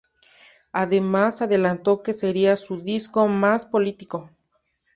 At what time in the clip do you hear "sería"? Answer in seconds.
2.15-2.57